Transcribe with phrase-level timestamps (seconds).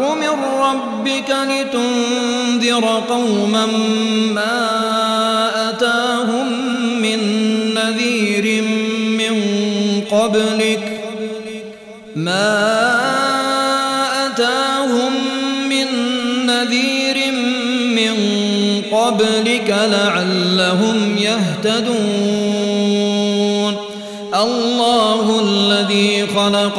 [0.00, 3.66] من ربك لتنذر قوما
[4.34, 4.70] ما
[5.70, 6.48] أتاهم
[7.02, 7.18] من
[7.74, 8.62] نذير
[9.18, 9.34] من
[10.10, 11.00] قبلك
[12.16, 12.66] ما
[14.26, 15.12] أتاهم
[15.68, 15.86] من
[16.46, 17.32] نذير
[17.96, 18.14] من
[18.92, 22.72] قبلك لعلهم يهتدون.
[24.34, 26.78] الله الذي خلق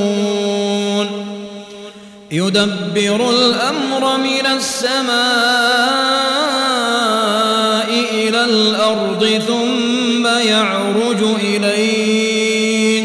[2.51, 5.11] يدبر الأمر من السماء
[8.13, 13.03] إلى الأرض ثم يعرج إليه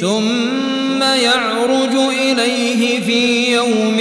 [0.00, 3.96] ثم يعرج إليه في يوم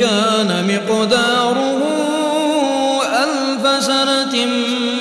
[0.00, 1.82] كان مقداره
[3.24, 4.46] ألف سنة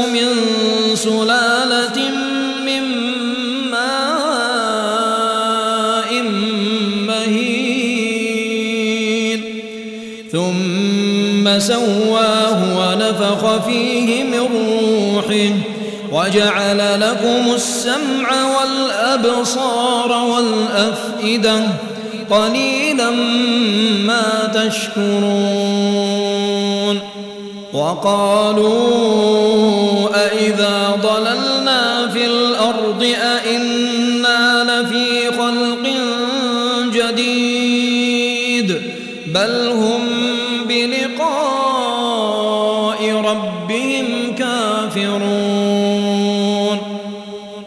[10.31, 15.53] ثم سواه ونفخ فيه من روحه
[16.11, 21.63] وجعل لكم السمع والأبصار والأفئدة
[22.29, 23.09] قليلا
[24.05, 25.41] ما تشكرون
[27.73, 29.01] وقالوا
[30.15, 34.00] أئذا ضللنا في الأرض أئنا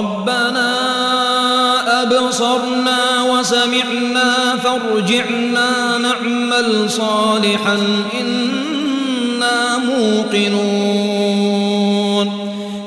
[0.00, 0.70] ربنا
[2.02, 7.78] أبصرنا وسمعنا فارجعنا نعمل صالحا
[8.20, 10.80] إنا موقنون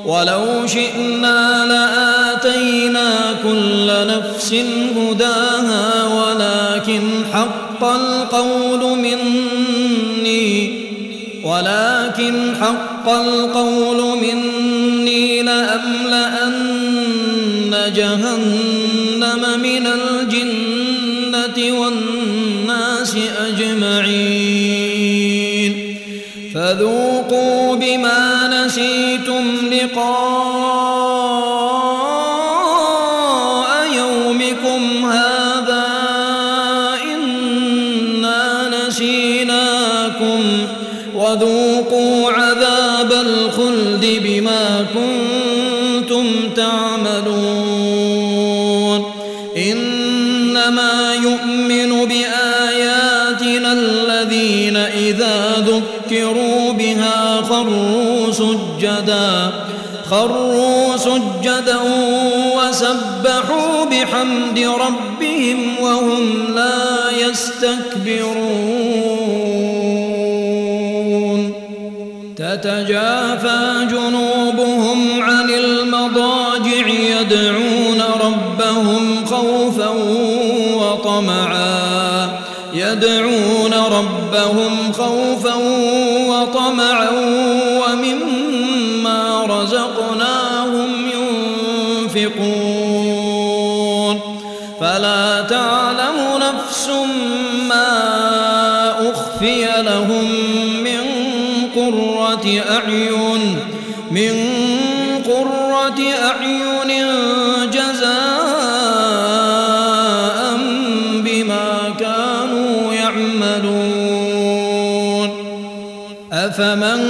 [0.06, 3.10] ولو شئنا لآتينا
[3.42, 4.54] كل نفس
[4.96, 7.02] هداها ولكن
[7.32, 10.84] حق القول مني
[11.44, 16.03] ولكن حق القول مني لأملأن
[17.88, 24.74] جهنم من الجنة والناس أجمعين.
[26.54, 30.04] فذوقوا بما نسيتم لقاء
[33.96, 35.86] يومكم هذا.
[37.14, 40.40] إنا نسيناكم.
[41.14, 46.26] وذوقوا عذاب الخلد بما كنتم
[46.56, 47.63] تعملون.
[58.84, 59.52] سجدا
[60.10, 61.78] خروا سجدا
[62.56, 68.64] وسبحوا بحمد ربهم وهم لا يستكبرون.
[72.36, 79.90] تتجافى جنوبهم عن المضاجع يدعون ربهم خوفا
[80.76, 82.44] وطمعا.
[82.74, 85.54] يدعون ربهم خوفا
[86.28, 87.10] وطمعا
[100.84, 101.04] من
[101.76, 103.42] قرة أعين
[104.10, 104.34] من
[105.26, 106.90] قرة أعين
[107.70, 108.14] جزاء
[111.24, 111.68] بما
[112.00, 114.14] كانوا يعملون.
[116.32, 117.00] أفمن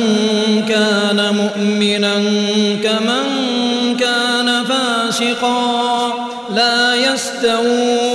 [0.69, 2.14] كان مؤمنا
[2.84, 3.26] كمن
[4.00, 6.12] كان فاسقا
[6.55, 8.13] لا يستوون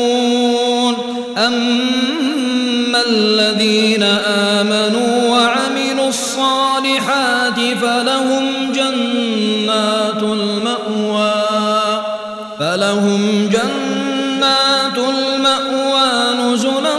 [12.70, 16.98] فلهم جنات المأوى نزلا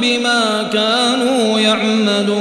[0.00, 2.36] بما كانوا يعملون.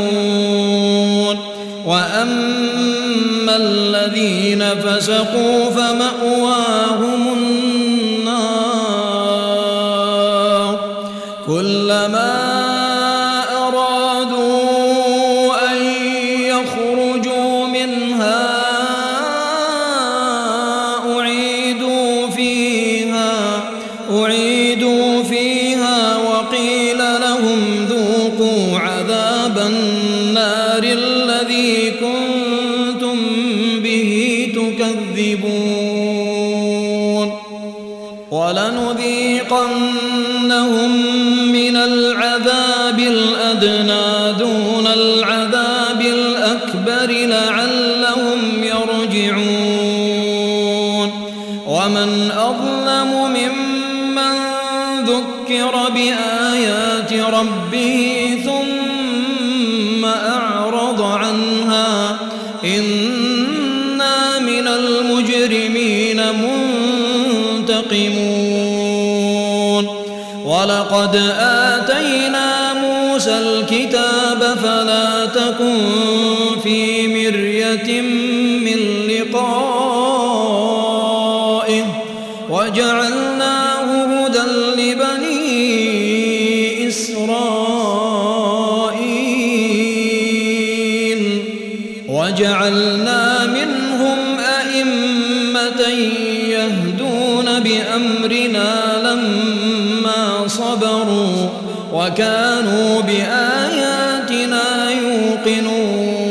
[1.86, 8.56] وأما الذين فسقوا فمأواهم النار.
[11.48, 12.35] كلما
[27.20, 33.18] لهم ذوقوا عذاب النار الذي كنتم
[33.80, 34.12] به
[34.56, 35.86] تكذبون.
[38.32, 39.56] ولنذيقنهم
[41.52, 48.55] من العذاب الأدنى دون العذاب الأكبر لعلهم
[57.30, 62.18] ربه ثم أعرض عنها.
[62.64, 66.22] إنا من المجرمين
[67.62, 68.46] منتقمون.
[70.46, 75.78] ولقد آتينا موسى الكتاب فلا تكن
[76.64, 78.02] في مرية
[78.62, 78.80] من
[79.10, 79.76] لقائه.
[82.50, 84.40] وجعلناه هدى
[84.78, 85.25] لبني
[102.06, 106.26] وكانوا بآياتنا يوقنون.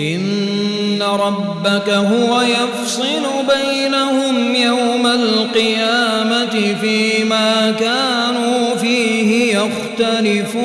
[0.00, 3.22] إن ربك هو يفصل
[3.54, 10.64] بينهم يوم القيامة فيما كانوا فيه يختلفون.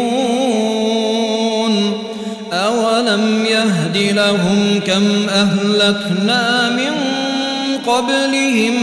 [2.53, 7.08] أولم يهد لهم كم أهلكنا من
[7.89, 8.73] قبلهم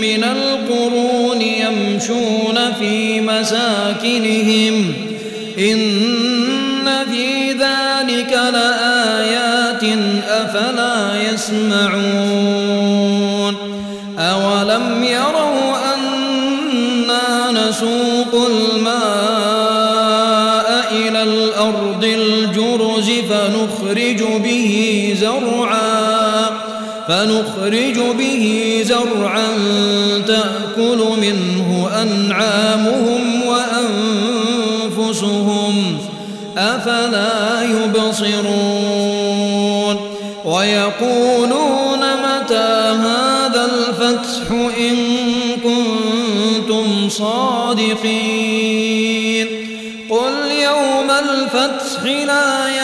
[0.00, 4.94] من القرون يمشون في مساكنهم.
[5.58, 9.84] إن في ذلك لآيات
[10.28, 12.66] أفلا يسمعون.
[14.18, 19.06] أولم يروا أنا نسوق الماء
[20.92, 24.72] إلى الأرض الجرز فنخرج به
[25.20, 25.75] زرعا
[27.08, 29.48] فنخرج به زرعا
[30.26, 33.42] تأكل منه أنعامهم
[34.96, 35.98] وأنفسهم.
[36.58, 39.16] أفلا يبصرون.
[40.44, 44.96] ويقولون متى هذا الفتح إن
[45.64, 48.06] كنتم صادقين.
[50.10, 52.75] قل يوم الفتح لا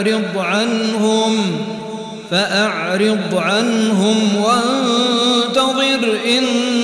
[0.00, 1.36] فأعرض عنهم
[2.30, 6.79] فأعرض عنهم وانتظر إنهم